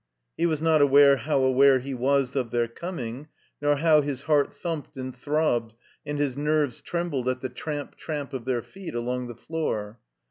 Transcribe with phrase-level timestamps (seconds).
[0.35, 3.27] He was not aware how aware he was of their coming,
[3.61, 5.75] nor how his heart thimiped and throbbed
[6.07, 9.99] and his nerves trembled at the tramp, tramp of their feet along the floor.